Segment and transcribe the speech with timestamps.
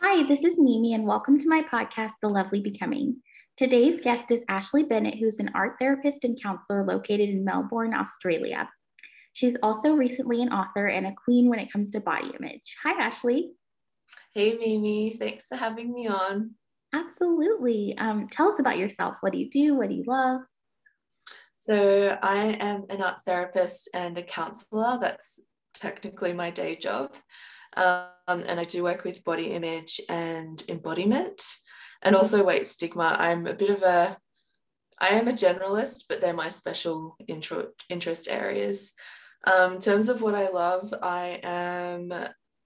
[0.00, 3.16] Hi, this is Mimi, and welcome to my podcast, The Lovely Becoming.
[3.56, 8.68] Today's guest is Ashlee Bennett, who's an art therapist and counselor located in Melbourne, Australia.
[9.32, 12.76] She's also recently an author and a queen when it comes to body image.
[12.84, 13.48] Hi, Ashlee.
[14.34, 15.16] Hey, Mimi.
[15.18, 16.52] Thanks for having me on.
[16.94, 17.98] Absolutely.
[17.98, 19.16] Um, tell us about yourself.
[19.20, 19.74] What do you do?
[19.74, 20.42] What do you love?
[21.58, 24.96] So, I am an art therapist and a counselor.
[25.00, 25.40] That's
[25.74, 27.16] technically my day job.
[27.78, 31.40] Um, and I do work with body image and embodiment
[32.02, 33.16] and also weight stigma.
[33.18, 34.18] I'm a bit of a,
[34.98, 38.92] I am a generalist, but they're my special intro, interest areas.
[39.46, 42.12] Um, in terms of what I love, I am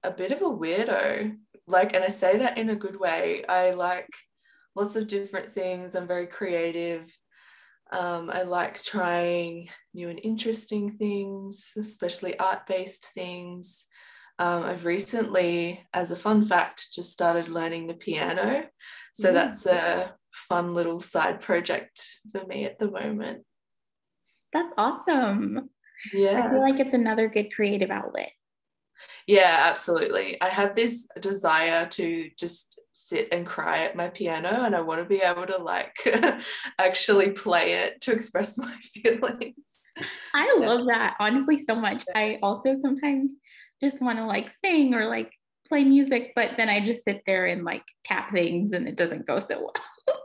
[0.03, 1.37] a bit of a weirdo.
[1.67, 3.45] Like, and I say that in a good way.
[3.47, 4.09] I like
[4.75, 5.95] lots of different things.
[5.95, 7.13] I'm very creative.
[7.93, 13.85] Um, I like trying new and interesting things, especially art based things.
[14.39, 18.67] Um, I've recently, as a fun fact, just started learning the piano.
[19.15, 19.35] So mm.
[19.35, 23.45] that's a fun little side project for me at the moment.
[24.53, 25.71] That's awesome.
[26.13, 26.45] Yeah.
[26.45, 28.33] I feel like it's another good creative outlet.
[29.27, 30.41] Yeah, absolutely.
[30.41, 35.01] I have this desire to just sit and cry at my piano and I want
[35.01, 35.95] to be able to like
[36.79, 39.55] actually play it to express my feelings.
[40.35, 42.05] I love that honestly so much.
[42.15, 43.31] I also sometimes
[43.83, 45.33] just want to like sing or like
[45.69, 49.27] play music, but then I just sit there and like tap things and it doesn't
[49.27, 50.21] go so well.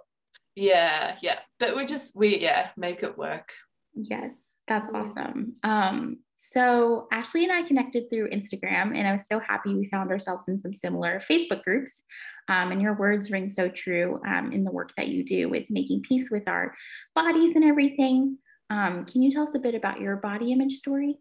[0.56, 1.40] yeah, yeah.
[1.60, 3.52] But we just we yeah, make it work.
[3.96, 4.34] Yes,
[4.68, 5.56] that's awesome.
[5.64, 10.12] Um so Ashlee and I connected through Instagram, and I was so happy we found
[10.12, 12.04] ourselves in some similar Facebook groups.
[12.48, 15.66] Um, and your words ring so true um, in the work that you do with
[15.70, 16.76] making peace with our
[17.16, 18.38] bodies and everything.
[18.70, 21.18] Um, can you tell us a bit about your body image story?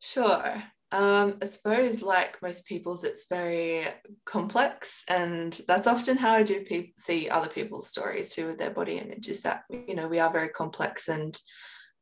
[0.00, 0.62] Sure.
[0.92, 3.86] Um, I suppose, like most people's, it's very
[4.24, 8.70] complex, and that's often how I do pe- see other people's stories too with their
[8.70, 9.28] body image.
[9.28, 11.38] Is that you know we are very complex, and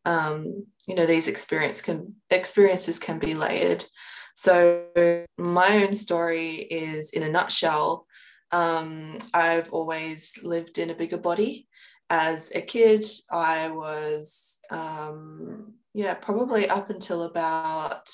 [0.07, 3.85] um, you know these experience can experiences can be layered.
[4.35, 4.87] So
[5.37, 8.07] my own story is, in a nutshell,
[8.53, 11.68] um, I've always lived in a bigger body.
[12.11, 18.09] As a kid, I was um, yeah probably up until about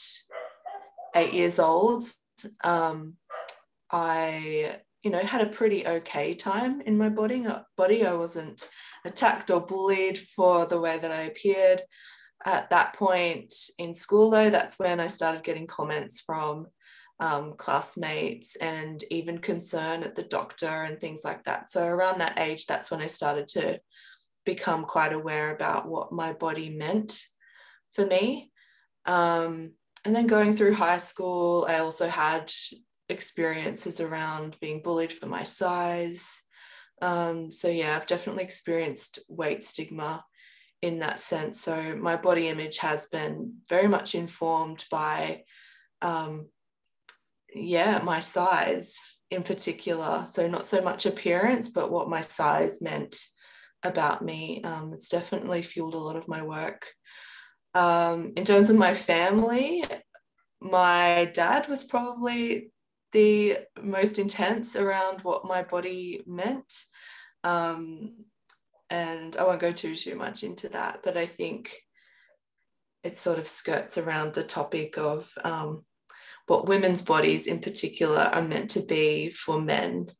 [1.15, 2.03] eight years old,
[2.62, 3.15] um,
[3.91, 7.47] I, you know, had a pretty okay time in my body.
[7.77, 8.69] Body, I wasn't
[9.05, 11.82] attacked or bullied for the way that I appeared.
[12.44, 16.66] At that point in school, though, that's when I started getting comments from
[17.21, 21.71] um, classmates and even concern at the doctor and things like that.
[21.71, 23.81] So around that age, that's when I started to
[24.45, 27.23] become quite aware about what my body meant
[27.93, 28.51] for me.
[29.07, 29.73] Um,
[30.05, 32.53] and then going through high school, I also had
[33.09, 36.41] experiences around being bullied for my size.
[37.01, 40.25] Um, so, yeah, I've definitely experienced weight stigma
[40.83, 41.61] in that sense.
[41.61, 45.45] So, my body image has been very much informed by,
[46.03, 46.49] um,
[47.55, 48.97] yeah, my size
[49.31, 50.27] in particular.
[50.31, 53.17] So, not so much appearance, but what my size meant
[53.83, 54.63] about me.
[54.65, 56.87] Um, it's definitely fueled a lot of my work.
[57.75, 59.85] Um, in terms of my family,
[60.61, 62.73] my dad was probably
[63.13, 66.73] the most intense around what my body meant.
[67.45, 68.25] Um,
[68.91, 71.75] and I won't go too too much into that, but I think
[73.03, 75.85] it sort of skirts around the topic of um,
[76.47, 80.10] what women's bodies in particular are meant to be for men.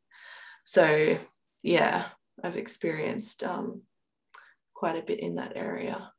[0.65, 1.19] So
[1.63, 2.07] yeah,
[2.43, 3.83] I've experienced um,
[4.75, 6.11] quite a bit in that area.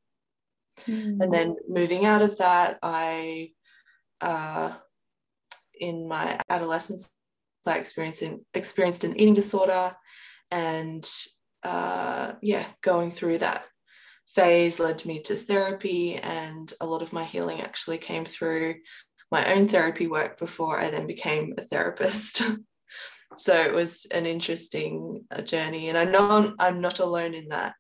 [0.87, 1.21] Mm.
[1.21, 3.51] And then moving out of that, I,
[4.21, 4.71] uh,
[5.79, 7.09] in my adolescence,
[7.67, 9.95] I experienced, in, experienced an eating disorder.
[10.51, 11.07] And
[11.63, 13.65] uh, yeah, going through that
[14.27, 16.15] phase led me to therapy.
[16.15, 18.75] And a lot of my healing actually came through
[19.31, 22.41] my own therapy work before I then became a therapist.
[23.37, 25.89] so it was an interesting uh, journey.
[25.89, 27.73] And I know I'm not alone in that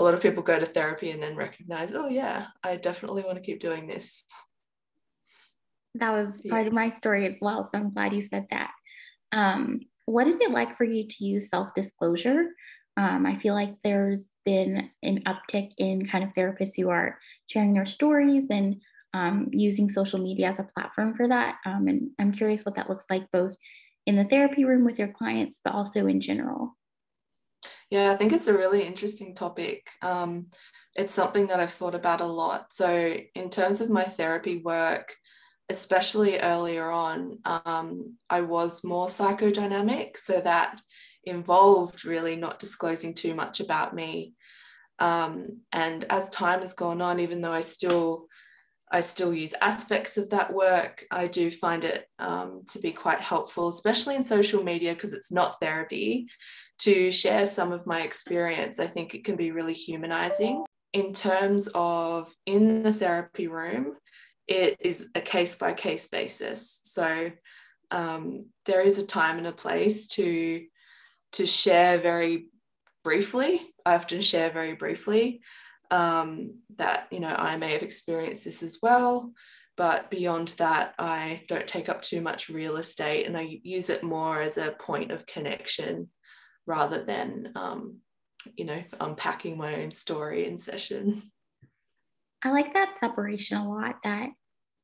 [0.00, 3.36] a lot of people go to therapy and then recognize, oh, yeah, I definitely want
[3.36, 4.24] to keep doing this.
[5.96, 7.64] That was part of my story as well.
[7.64, 8.70] So I'm glad you said that.
[9.32, 12.46] Um, what is it like for you to use self disclosure?
[12.96, 17.18] Um, I feel like there's been an uptick in kind of therapists who are
[17.48, 18.80] sharing their stories and
[19.14, 21.56] um, using social media as a platform for that.
[21.64, 23.56] Um, and I'm curious what that looks like both
[24.06, 26.76] in the therapy room with your clients, but also in general.
[27.90, 29.88] Yeah, I think it's a really interesting topic.
[30.00, 30.46] Um,
[30.94, 32.72] it's something that I've thought about a lot.
[32.72, 35.14] So, in terms of my therapy work,
[35.70, 40.16] especially earlier on, um, I was more psychodynamic.
[40.16, 40.80] So that
[41.24, 44.34] involved really not disclosing too much about me.
[44.98, 48.26] Um, and as time has gone on, even though I still
[48.90, 51.04] I still use aspects of that work.
[51.10, 55.30] I do find it um, to be quite helpful, especially in social media, because it's
[55.30, 56.28] not therapy,
[56.80, 58.80] to share some of my experience.
[58.80, 60.64] I think it can be really humanizing.
[60.92, 63.96] In terms of in the therapy room,
[64.48, 66.80] it is a case by case basis.
[66.82, 67.30] So
[67.92, 70.64] um, there is a time and a place to
[71.32, 72.46] to share very
[73.04, 73.62] briefly.
[73.86, 75.42] I often share very briefly
[75.90, 79.32] um, that you know I may have experienced this as well,
[79.76, 84.02] but beyond that, I don't take up too much real estate, and I use it
[84.02, 86.08] more as a point of connection
[86.66, 87.98] rather than um,
[88.56, 91.22] you know unpacking my own story in session.
[92.42, 93.96] I like that separation a lot.
[94.04, 94.30] That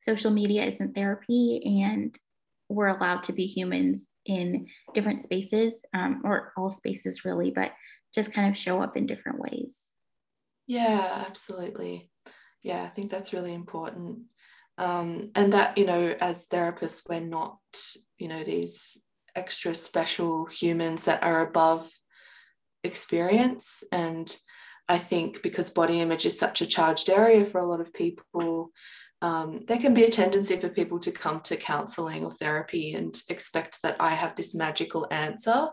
[0.00, 2.16] social media isn't therapy and
[2.68, 7.72] we're allowed to be humans in different spaces um, or all spaces really but
[8.14, 9.78] just kind of show up in different ways
[10.66, 12.10] yeah absolutely.
[12.62, 14.20] Yeah i think that's really important.
[14.78, 17.58] Um, and that you know as therapists we're not
[18.18, 18.98] you know these
[19.34, 21.90] extra special humans that are above
[22.84, 23.82] experience.
[23.92, 24.34] And
[24.88, 28.70] i think because body image is such a charged area for a lot of people
[29.22, 33.18] um, there can be a tendency for people to come to counseling or therapy and
[33.28, 35.68] expect that I have this magical answer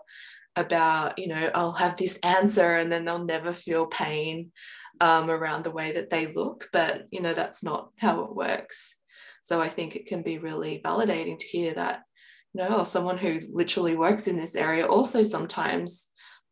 [0.55, 4.51] about, you know, I'll have this answer and then they'll never feel pain
[5.01, 6.69] um, around the way that they look.
[6.71, 8.95] But, you know, that's not how it works.
[9.41, 12.03] So I think it can be really validating to hear that,
[12.53, 16.09] you know, someone who literally works in this area also sometimes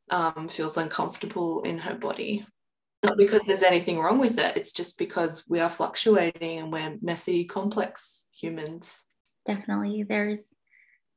[0.10, 2.46] um, feels uncomfortable in her body
[3.04, 6.98] not because there's anything wrong with it it's just because we are fluctuating and we're
[7.02, 9.04] messy complex humans
[9.46, 10.40] definitely there's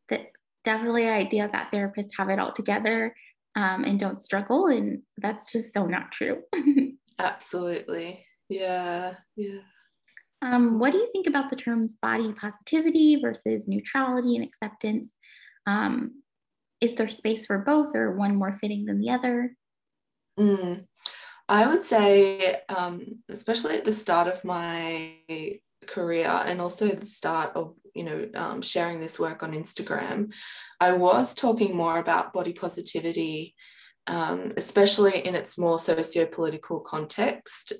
[0.08, 0.20] the
[0.64, 3.14] definitely idea that therapists have it all together
[3.56, 6.42] um, and don't struggle and that's just so not true
[7.18, 8.26] absolutely.
[8.48, 9.60] Yeah yeah.
[10.42, 15.10] Um, what do you think about the terms body positivity versus neutrality and acceptance?
[15.66, 16.22] Um,
[16.82, 19.56] is there space for both or one more fitting than the other?
[20.38, 20.84] Mm.
[21.48, 25.14] I would say, um, especially at the start of my
[25.86, 30.32] career and also the start of you know um, sharing this work on Instagram,
[30.80, 33.54] I was talking more about body positivity,
[34.06, 37.72] um, especially in its more socio-political context,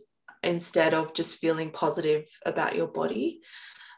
[0.43, 3.41] instead of just feeling positive about your body.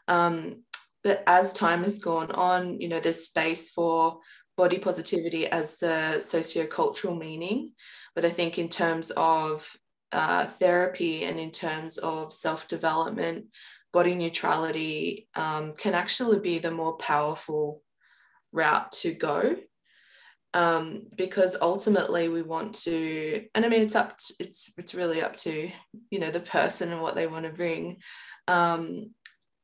[0.07, 0.63] Um,
[1.03, 4.19] but as time has gone on, you know, there's space for
[4.55, 7.71] body positivity as the socio-cultural meaning
[8.17, 9.77] but I think in terms of
[10.11, 13.45] uh, therapy and in terms of self development,
[13.93, 17.83] body neutrality um, can actually be the more powerful
[18.51, 19.57] route to go.
[20.53, 25.21] Um, because ultimately we want to, and I mean it's up, to, it's it's really
[25.21, 25.69] up to
[26.09, 27.97] you know the person and what they want to bring.
[28.47, 29.11] Um,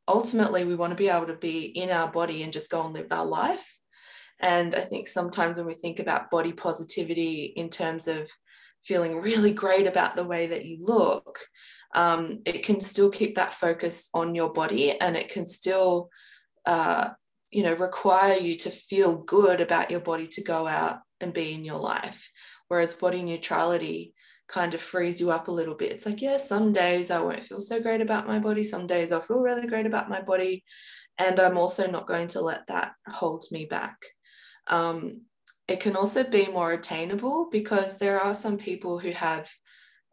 [0.08, 2.94] ultimately, we want to be able to be in our body and just go and
[2.94, 3.66] live our life.
[4.40, 8.30] And I think sometimes when we think about body positivity in terms of
[8.84, 11.40] feeling really great about the way that you look,
[11.96, 16.10] um, it can still keep that focus on your body and it can still,
[16.66, 17.10] uh,
[17.54, 21.54] you know, require you to feel good about your body to go out and be
[21.54, 22.32] in your life.
[22.68, 24.16] Whereas body neutrality
[24.48, 25.92] kind of frees you up a little bit.
[25.92, 28.64] It's like, yeah, some days I won't feel so great about my body.
[28.64, 30.64] Some days I'll feel really great about my body.
[31.20, 33.98] And I'm also not going to let that hold me back.
[34.66, 35.22] Um,
[35.68, 39.48] it can also be more attainable because there are some people who have,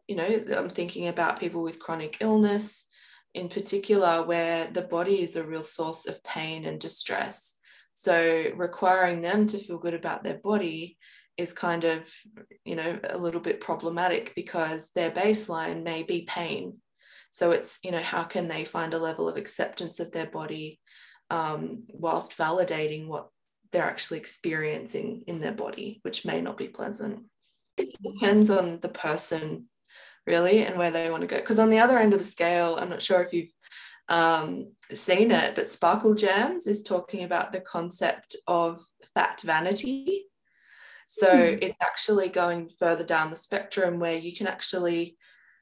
[0.07, 2.85] you know, I'm thinking about people with chronic illness
[3.33, 7.57] in particular, where the body is a real source of pain and distress.
[7.93, 10.97] So requiring them to feel good about their body
[11.37, 12.11] is kind of,
[12.65, 16.77] you know, a little bit problematic because their baseline may be pain.
[17.29, 20.79] So it's, you know, how can they find a level of acceptance of their body
[21.29, 23.29] um, whilst validating what
[23.71, 27.23] they're actually experiencing in their body, which may not be pleasant.
[27.77, 29.67] It depends on the person,
[30.27, 31.37] really, and where they want to go.
[31.37, 33.51] Because on the other end of the scale, I'm not sure if you've
[34.09, 38.83] um, seen it, but Sparkle Jams is talking about the concept of
[39.15, 40.25] fat vanity.
[41.07, 41.59] So mm.
[41.61, 45.17] it's actually going further down the spectrum where you can actually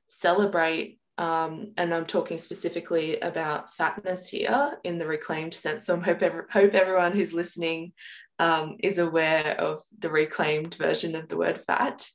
[0.08, 5.86] celebrate um, and I'm talking specifically about fatness here in the reclaimed sense.
[5.86, 7.92] So I hope, every, hope everyone who's listening
[8.40, 12.08] um, is aware of the reclaimed version of the word fat,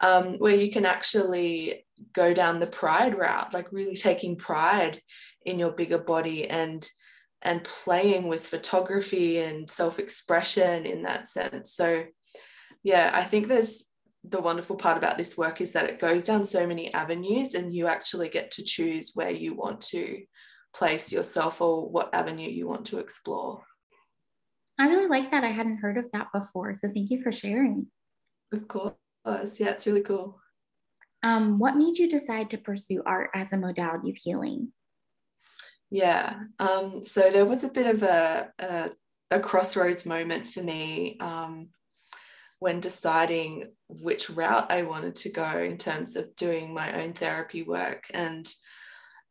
[0.00, 5.00] um, where you can actually go down the pride route, like really taking pride
[5.44, 6.88] in your bigger body and
[7.42, 11.72] and playing with photography and self-expression in that sense.
[11.72, 12.04] So
[12.82, 13.84] yeah i think there's
[14.24, 17.72] the wonderful part about this work is that it goes down so many avenues and
[17.72, 20.22] you actually get to choose where you want to
[20.74, 23.62] place yourself or what avenue you want to explore.
[24.78, 25.44] I really like that.
[25.44, 26.76] I hadn't heard of that before.
[26.80, 27.86] So thank you for sharing.
[28.52, 28.94] Of course
[29.58, 30.40] yeah it's really cool
[31.24, 34.72] um, what made you decide to pursue art as a modality of healing
[35.90, 36.40] yeah.
[36.58, 38.90] Um, so there was a bit of a, a,
[39.30, 41.68] a crossroads moment for me um,
[42.58, 47.62] when deciding which route I wanted to go in terms of doing my own therapy
[47.62, 48.04] work.
[48.12, 48.46] And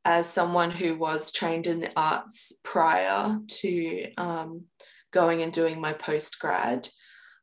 [0.04, 4.64] as someone who was trained in the arts prior to um,
[5.12, 6.88] going and doing my post grad,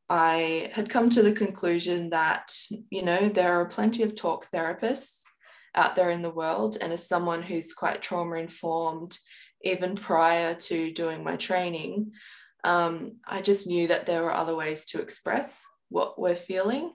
[0.08, 2.54] I had come to the conclusion that,
[2.90, 5.20] you know, there are plenty of talk therapists
[5.75, 6.76] out there in the world.
[6.80, 9.18] And as someone who's quite trauma informed,
[9.62, 12.12] even prior to doing my training,
[12.64, 16.92] um, I just knew that there were other ways to express what we're feeling.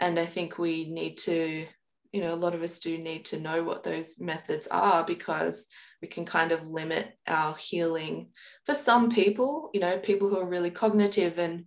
[0.00, 1.66] And I think we need to,
[2.12, 5.66] you know, a lot of us do need to know what those methods are because
[6.00, 8.30] we can kind of limit our healing
[8.66, 11.64] for some people, you know, people who are really cognitive and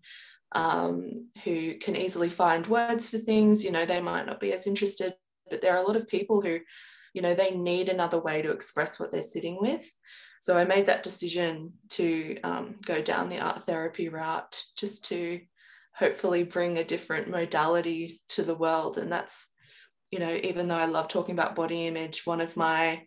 [0.55, 4.65] um, who can easily find words for things, you know, they might not be as
[4.65, 5.13] interested
[5.49, 6.59] but there are a lot of people who
[7.13, 9.85] you know they need another way to express what they're sitting with.
[10.41, 15.41] So i made that decision to um, go down the art therapy route just to
[15.95, 18.97] hopefully bring a different modality to the world.
[18.97, 19.47] And that's
[20.11, 23.01] you know even though i love talking about body image one of my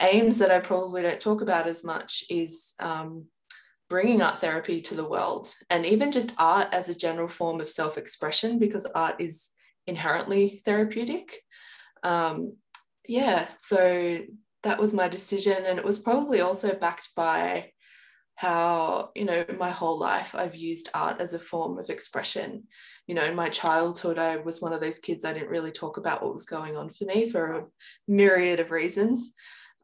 [0.00, 3.24] aims that i probably don't talk about as much is um,
[3.88, 7.68] bringing art therapy to the world and even just art as a general form of
[7.68, 9.50] self-expression because art is
[9.86, 11.42] inherently therapeutic
[12.04, 12.56] um,
[13.08, 14.20] yeah, so
[14.62, 15.64] that was my decision.
[15.66, 17.70] And it was probably also backed by
[18.36, 22.64] how, you know, my whole life I've used art as a form of expression.
[23.06, 25.98] You know, in my childhood, I was one of those kids I didn't really talk
[25.98, 27.64] about what was going on for me for a
[28.08, 29.34] myriad of reasons.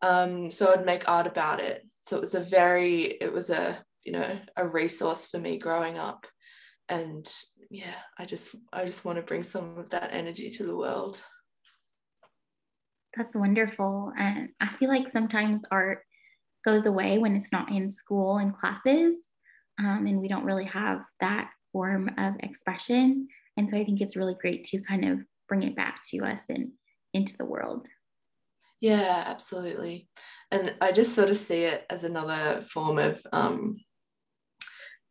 [0.02, 1.87] Um, so I'd make art about it.
[2.07, 3.78] So it was a very, it was a,
[4.11, 6.26] you know, a resource for me growing up.
[6.88, 7.25] And
[7.71, 11.23] yeah, I just, I just want to bring some of that energy to the world.
[13.17, 14.12] That's wonderful.
[14.19, 16.02] And I feel like sometimes art
[16.64, 19.17] goes away when it's not in school and classes,
[19.79, 23.29] um, and we don't really have that form of expression.
[23.57, 26.40] And so I think it's really great to kind of bring it back to us
[26.49, 26.73] and
[27.14, 27.87] into the world.
[28.81, 30.09] Yeah, absolutely.
[30.50, 33.76] And I just sort of see it as another form of, um,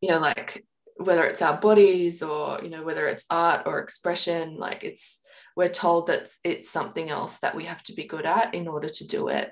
[0.01, 0.65] you know, like
[0.97, 5.21] whether it's our bodies or, you know, whether it's art or expression, like it's,
[5.55, 8.89] we're told that it's something else that we have to be good at in order
[8.89, 9.51] to do it.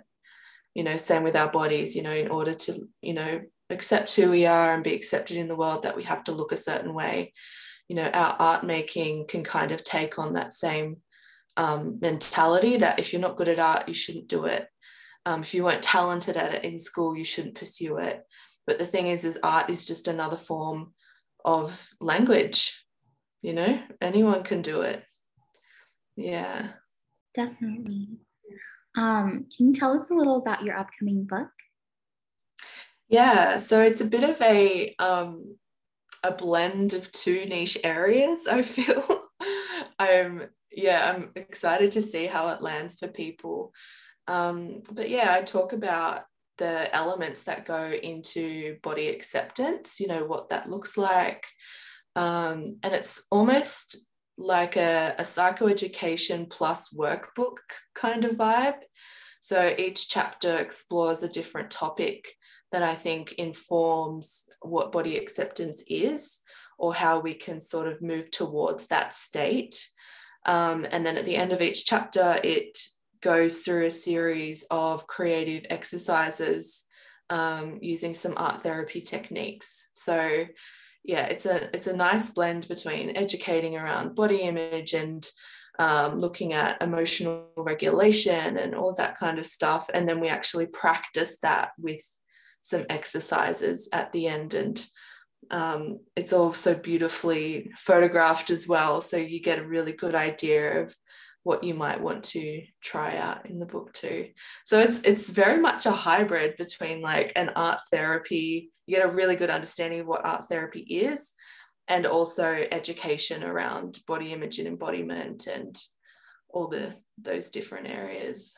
[0.73, 4.29] You know same with our bodies you know in order to you know accept who
[4.29, 6.93] we are and be accepted in the world that we have to look a certain
[6.93, 7.33] way.
[7.89, 10.97] You know our art making can kind of take on that same
[11.57, 14.67] um, mentality that if you're not good at art you shouldn't do it.
[15.25, 18.21] Um, if you weren't talented at it in school you shouldn't pursue it
[18.67, 20.93] but the thing is is art is just another form
[21.43, 22.85] of language
[23.41, 25.03] you know anyone can do it
[26.17, 26.69] yeah.
[27.35, 28.09] Definitely.
[28.97, 31.49] Um, can you tell us a little about your upcoming book?
[33.07, 35.55] Yeah, so it's a bit of a um,
[36.23, 38.47] a blend of two niche areas.
[38.47, 39.29] I feel
[39.99, 43.71] I'm yeah I'm excited to see how it lands for people.
[44.27, 46.23] Um, but yeah, I talk about
[46.57, 49.99] the elements that go into body acceptance.
[49.99, 51.45] You know what that looks like,
[52.15, 53.97] um, and it's almost
[54.37, 57.57] like a, a psychoeducation plus workbook
[57.95, 58.79] kind of vibe.
[59.41, 62.27] So each chapter explores a different topic
[62.71, 66.39] that I think informs what body acceptance is
[66.77, 69.87] or how we can sort of move towards that state.
[70.45, 72.77] Um, and then at the end of each chapter, it
[73.21, 76.83] goes through a series of creative exercises
[77.29, 79.87] um, using some art therapy techniques.
[79.93, 80.45] So
[81.03, 85.29] yeah, it's a it's a nice blend between educating around body image and
[85.79, 90.67] um, looking at emotional regulation and all that kind of stuff, and then we actually
[90.67, 92.01] practice that with
[92.61, 94.53] some exercises at the end.
[94.53, 94.85] And
[95.51, 99.01] um, it's also beautifully photographed as well.
[99.01, 100.95] So you get a really good idea of
[101.47, 104.27] what you might want to try out in the book too.
[104.65, 109.11] So it's it's very much a hybrid between like an art therapy, you get a
[109.11, 111.31] really good understanding of what art therapy is,
[111.87, 115.73] and also education around body image and embodiment and
[116.49, 118.53] all the those different areas.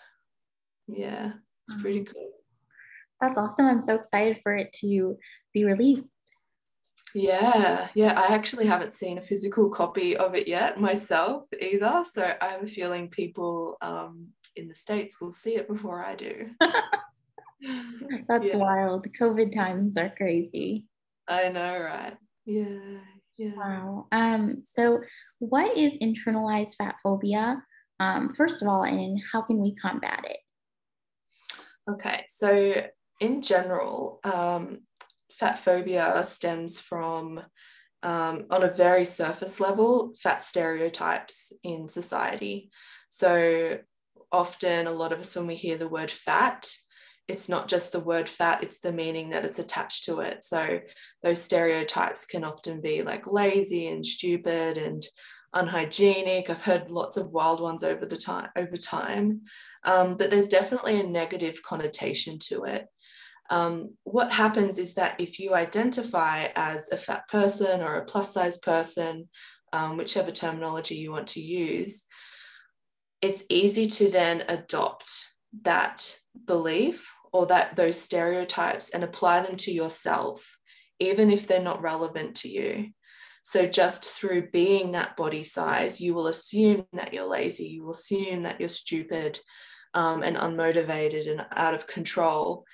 [0.88, 1.34] Yeah,
[1.68, 2.08] it's pretty mm.
[2.12, 2.32] cool.
[3.22, 3.68] That's awesome.
[3.68, 5.16] I'm so excited for it to
[5.54, 6.10] be released.
[7.14, 8.20] Yeah, yeah.
[8.20, 12.04] I actually haven't seen a physical copy of it yet myself either.
[12.12, 16.16] So I have a feeling people um, in the States will see it before I
[16.16, 16.50] do.
[18.28, 18.56] That's yeah.
[18.56, 19.08] wild.
[19.20, 20.86] COVID times are crazy.
[21.28, 22.18] I know, right?
[22.46, 23.00] Yeah,
[23.38, 23.52] yeah.
[23.56, 24.08] Wow.
[24.12, 25.02] Um, so
[25.40, 27.64] what is internalized fat phobia?
[28.00, 30.38] Um, first of all, and how can we combat it?
[31.90, 32.84] Okay, so
[33.20, 34.80] in general, um,
[35.40, 37.40] fat phobia stems from,
[38.04, 42.70] um, on a very surface level, fat stereotypes in society.
[43.10, 43.80] So
[44.32, 46.70] often, a lot of us, when we hear the word fat,
[47.28, 50.44] it's not just the word fat, it's the meaning that it's attached to it.
[50.44, 50.80] So
[51.24, 55.06] those stereotypes can often be like lazy and stupid and
[55.54, 56.50] unhygienic.
[56.50, 59.42] I've heard lots of wild ones over the time over time,
[59.84, 62.88] um, but there's definitely a negative connotation to it.
[63.50, 68.34] Um, what happens is that if you identify as a fat person or a plus
[68.34, 69.28] size person,
[69.74, 72.06] um, whichever terminology you want to use,
[73.22, 75.12] it's easy to then adopt
[75.64, 76.16] that
[76.46, 80.58] belief or that those stereotypes and apply them to yourself,
[81.00, 82.90] even if they're not relevant to you.
[83.42, 87.92] So, just through being that body size, you will assume that you're lazy, you will
[87.92, 89.40] assume that you're stupid
[89.94, 92.66] um, and unmotivated and out of control,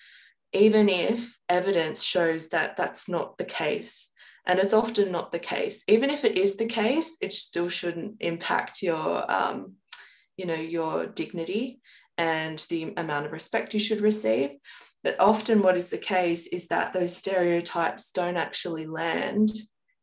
[0.56, 4.10] even if evidence shows that that's not the case.
[4.48, 5.84] And it's often not the case.
[5.88, 9.74] Even if it is the case, it still shouldn't impact your, um,
[10.38, 11.82] you know, your dignity
[12.18, 14.52] and the amount of respect you should receive.
[15.04, 19.52] But often, what is the case is that those stereotypes don't actually land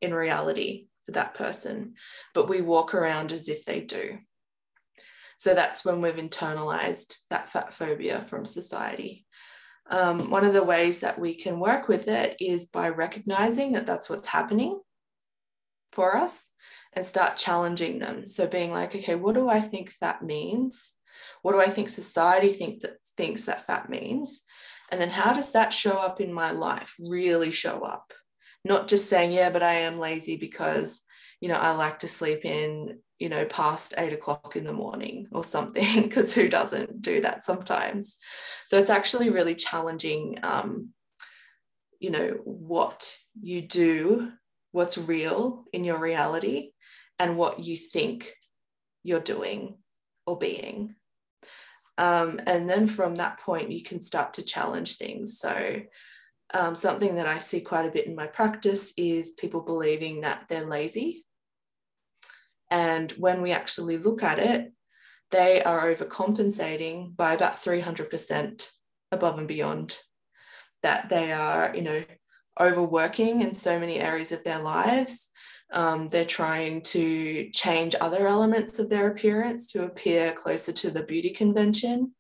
[0.01, 1.95] in reality for that person,
[2.35, 4.19] but we walk around as if they do.
[5.39, 9.27] So that's when we've internalized that fat phobia from society.
[9.91, 13.87] Um, one of the ways that we can work with it is by recognizing that
[13.87, 14.81] that's what's happening
[15.91, 16.51] for us
[16.93, 18.27] and start challenging them.
[18.27, 20.93] So being like, okay, what do I think fat means?
[21.43, 24.43] What do I think society think that thinks that fat means?
[24.91, 26.95] And then how does that show up in my life?
[26.99, 28.13] Really show up
[28.65, 31.03] not just saying, yeah, but I am lazy because,
[31.41, 35.29] you know, I like to sleep in, you know, past eight o'clock in the morning
[35.31, 38.17] or something, because who doesn't do that sometimes?
[38.67, 40.89] So it's actually really challenging, um,
[42.01, 44.33] you know, what you do,
[44.73, 46.73] what's real in your reality,
[47.21, 48.35] and what you think
[49.05, 49.77] you're doing
[50.27, 50.97] or being.
[51.99, 55.39] Um, and then from that point, you can start to challenge things.
[55.39, 55.81] So,
[56.55, 60.47] um, something that I see quite a bit in my practice is people believing that
[60.49, 61.25] they're lazy.
[62.73, 64.73] And when we actually look at it,
[65.31, 68.67] they are overcompensating by about 300%
[69.13, 69.99] above and beyond.
[70.83, 72.03] That they are, you know,
[72.59, 75.29] overworking in so many areas of their lives.
[75.71, 81.03] Um, they're trying to change other elements of their appearance to appear closer to the
[81.03, 82.15] beauty convention.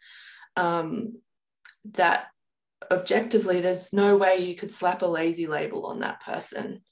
[0.56, 1.18] Um,
[1.92, 2.26] that
[2.90, 6.82] objectively, there's no way you could slap a lazy label on that person.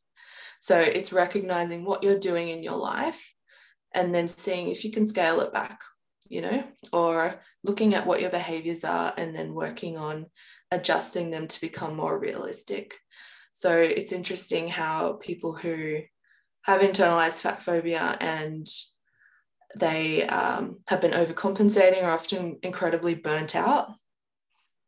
[0.60, 3.34] So it's recognizing what you're doing in your life
[3.94, 5.80] and then seeing if you can scale it back,
[6.28, 10.26] you know, or looking at what your behaviors are and then working on
[10.70, 12.94] adjusting them to become more realistic.
[13.52, 16.00] So it's interesting how people who
[16.62, 18.66] have internalized fat phobia and
[19.78, 23.92] they um, have been overcompensating are often incredibly burnt out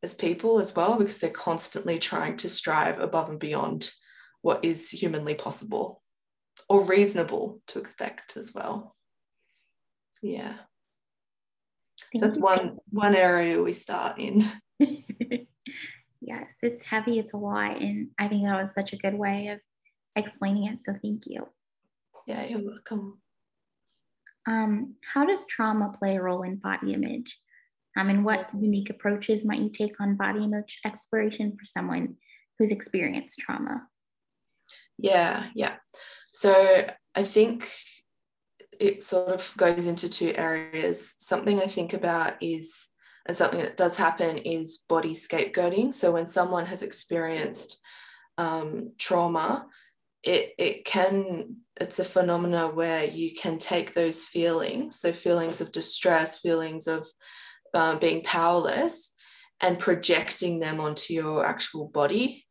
[0.03, 3.91] as people as well because they're constantly trying to strive above and beyond
[4.43, 6.02] what is humanly possible
[6.69, 8.95] or reasonable to expect as well.
[10.23, 10.55] Yeah.
[12.15, 14.45] So that's one one area we start in.
[16.25, 19.49] Yes it's heavy it's a lot and i think that was such a good way
[19.49, 19.59] of
[20.15, 21.49] explaining it so thank you.
[22.27, 23.21] Yeah you're welcome.
[24.47, 27.39] Um, how does trauma play a role in body image?
[27.97, 32.17] Um, and what unique approaches might you take on body image exploration for someone
[32.59, 33.83] who's experienced trauma?
[34.99, 35.77] Yeah, yeah.
[36.33, 37.71] So I think
[38.81, 41.15] it sort of goes into two areas.
[41.19, 42.89] Something I think about is,
[43.27, 45.95] and something that does happen is body scapegoating.
[45.95, 47.81] So when someone has experienced
[48.39, 49.67] um, trauma,
[50.23, 55.71] it, it can, it's a phenomena where you can take those feelings, so feelings of
[55.71, 57.07] distress, feelings of
[57.75, 59.11] uh, being powerless
[59.61, 62.47] and projecting them onto your actual body.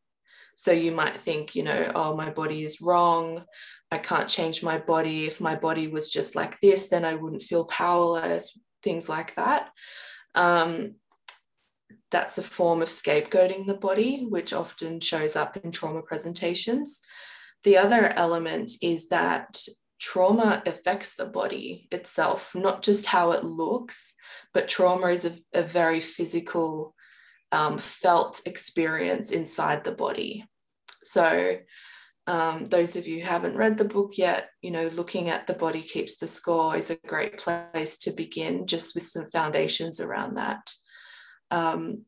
[0.56, 3.44] So you might think, you know, oh, my body is wrong.
[3.92, 5.26] I can't change my body.
[5.26, 9.70] If my body was just like this, then I wouldn't feel powerless, things like that.
[10.36, 10.96] Um,
[12.10, 17.00] that's a form of scapegoating the body, which often shows up in trauma presentations.
[17.64, 19.58] The other element is that
[20.00, 24.14] trauma affects the body itself, not just how it looks,
[24.54, 26.96] but trauma is a, a very physical,
[27.52, 30.46] um, felt experience inside the body.
[31.04, 31.58] So,
[32.28, 35.56] um, those of you who haven't read the book yet, you know, looking at the
[35.56, 40.38] body keeps the score is a great place to begin, just with some foundations around
[40.38, 40.72] that.
[41.50, 42.06] Um,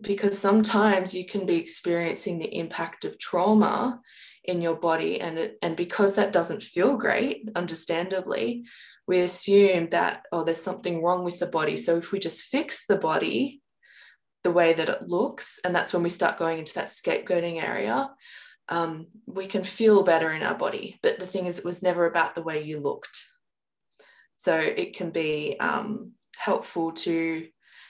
[0.00, 4.00] because sometimes you can be experiencing the impact of trauma
[4.44, 8.64] in your body and it, and because that doesn't feel great understandably
[9.06, 12.86] we assume that oh there's something wrong with the body so if we just fix
[12.86, 13.61] the body
[14.44, 18.10] the way that it looks and that's when we start going into that scapegoating area
[18.68, 20.98] um, we can feel better in our body.
[21.02, 23.24] But the thing is it was never about the way you looked.
[24.36, 27.46] So it can be um, helpful to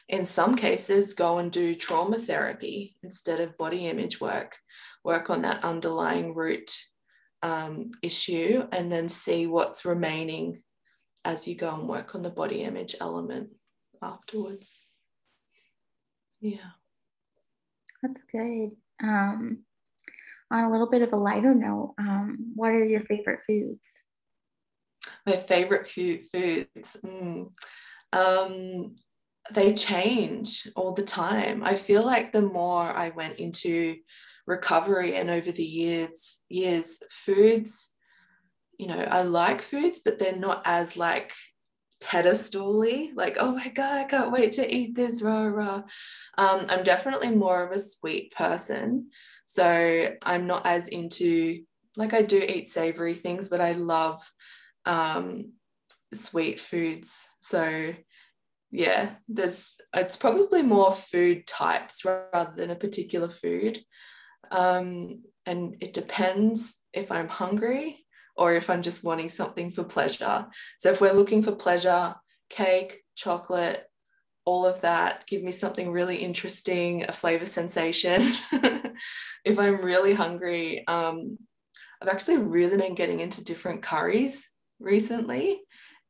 [0.08, 4.56] in some cases go and do trauma therapy instead of body image work.
[5.04, 6.70] Work on that underlying root
[7.42, 10.62] um, issue and then see what's remaining
[11.24, 13.50] as you go and work on the body image element
[14.02, 14.82] afterwards.
[16.42, 16.72] Yeah.
[18.02, 18.72] That's good.
[19.02, 19.64] Um,
[20.50, 23.80] on a little bit of a lighter note, um, what are your favorite foods?
[25.24, 26.96] My favorite food, foods.
[27.04, 27.52] Mm.
[28.12, 28.96] Um,
[29.52, 31.62] they change all the time.
[31.64, 33.96] I feel like the more I went into
[34.46, 37.92] recovery and over the years years foods
[38.76, 41.32] you know i like foods but they're not as like
[42.02, 45.82] pedestally like oh my god i can't wait to eat this rah rah.
[46.38, 49.10] Um, i'm definitely more of a sweet person
[49.46, 51.62] so i'm not as into
[51.96, 54.20] like i do eat savory things but i love
[54.84, 55.52] um,
[56.12, 57.94] sweet foods so
[58.72, 63.80] yeah there's it's probably more food types rather than a particular food.
[64.50, 68.01] Um, and it depends if I'm hungry
[68.36, 70.46] or if I'm just wanting something for pleasure.
[70.78, 72.14] So if we're looking for pleasure,
[72.48, 73.84] cake, chocolate,
[74.44, 78.32] all of that, give me something really interesting, a flavor sensation.
[79.44, 81.38] if I'm really hungry, um,
[82.00, 84.48] I've actually really been getting into different curries
[84.80, 85.60] recently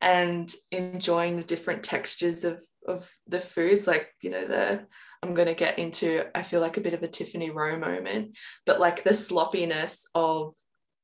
[0.00, 4.84] and enjoying the different textures of of the foods like you know the
[5.22, 8.36] I'm going to get into, I feel like a bit of a Tiffany Rowe moment,
[8.66, 10.54] but like the sloppiness of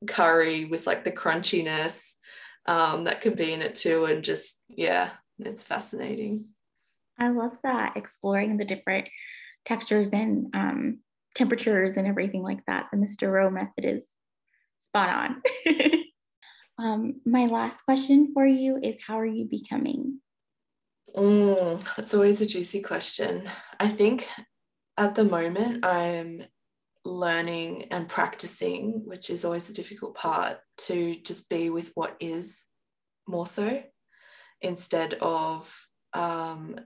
[0.06, 2.14] curry with like the crunchiness
[2.66, 4.04] um, that can be in it too.
[4.04, 6.46] And just, yeah, it's fascinating.
[7.18, 9.08] I love that, exploring the different
[9.66, 10.98] textures and um,
[11.34, 12.86] temperatures and everything like that.
[12.92, 13.30] The Mr.
[13.32, 14.04] Rowe method is
[14.78, 15.42] spot on.
[16.78, 20.20] um, my last question for you is How are you becoming?
[21.16, 23.48] Mm, that's always a juicy question.
[23.80, 24.28] I think
[24.96, 26.42] at the moment I'm
[27.08, 32.64] learning and practicing, which is always the difficult part, to just be with what is
[33.26, 33.82] more so
[34.60, 36.80] instead of um,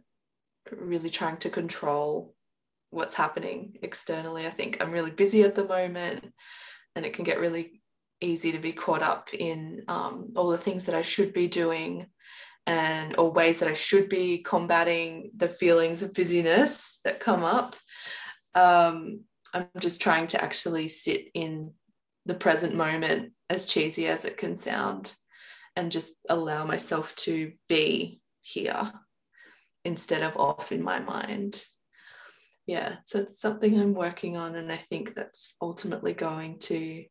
[0.70, 2.34] really trying to control
[2.90, 4.46] what's happening externally.
[4.46, 6.32] I think I'm really busy at the moment
[6.94, 7.82] and it can get really
[8.20, 12.06] easy to be caught up in um, all the things that I should be doing
[12.66, 17.74] and or ways that I should be combating the feelings of busyness that come up.
[18.54, 21.72] Um, I'm just trying to actually sit in
[22.24, 25.14] the present moment, as cheesy as it can sound,
[25.76, 28.92] and just allow myself to be here
[29.84, 31.64] instead of off in my mind.
[32.66, 37.04] Yeah, so it's something I'm working on, and I think that's ultimately going to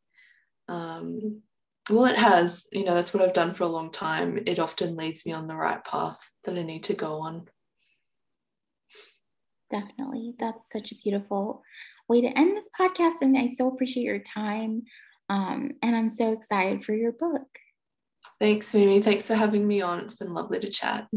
[0.70, 1.42] um,
[1.90, 4.40] well it has you know that's what i've done for a long time.
[4.46, 7.48] It often leads me on the right path that i need to go on.
[9.70, 10.36] Definitely.
[10.40, 11.64] That's such a beautiful
[12.12, 14.84] way to end this podcast and i so appreciate your time
[15.30, 17.48] um, and i'm so excited for your book.
[18.40, 19.02] Thanks mimi.
[19.02, 20.00] Thanks for having me on.
[20.00, 21.08] It's been lovely to chat